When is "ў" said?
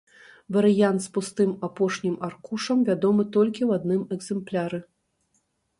3.69-3.71